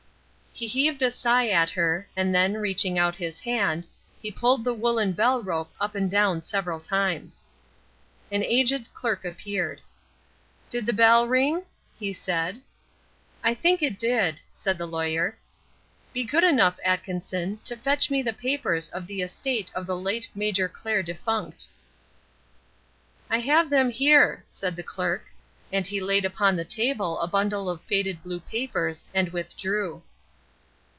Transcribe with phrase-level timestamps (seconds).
[0.53, 3.87] He heaved a sigh at her, and then, reaching out his hand,
[4.21, 7.41] he pulled the woollen bell rope up and down several times.
[8.29, 9.81] An aged clerk appeared.
[10.69, 11.63] "Did the bell ring?"
[11.97, 12.59] he asked.
[13.41, 15.37] "I think it did," said the Lawyer.
[16.13, 20.27] "Be good enough, Atkinson, to fetch me the papers of the estate of the late
[20.35, 21.67] Major Clair defunct."
[23.29, 25.25] "I have them here," said the clerk,
[25.71, 30.03] and he laid upon the table a bundle of faded blue papers, and withdrew.